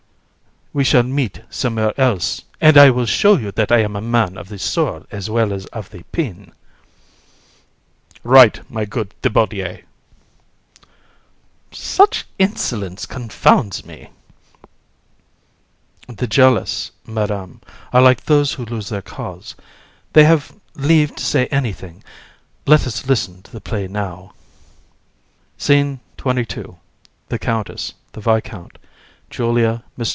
[0.73, 0.77] THI.
[0.77, 4.37] We shall meet somewhere else, and I will show you that I am a man
[4.37, 6.53] of the sword as well as of the pen.
[8.23, 8.31] HAR.
[8.31, 9.15] Right, my good Mr.
[9.23, 9.65] Thibaudier.
[9.79, 9.85] (Exit.)
[10.79, 10.87] COUN.
[11.73, 14.11] Such insolence confounds me!
[16.07, 16.15] VISC.
[16.19, 17.59] The jealous, Madam,
[17.91, 19.55] are like those who lose their cause;
[20.13, 22.01] they have leave to say anything.
[22.65, 24.31] Let us listen to the play now.
[25.57, 26.77] SCENE XXII.
[27.27, 28.77] THE COUNTESS, THE VISCOUNT,
[29.29, 30.09] JULIA, MR.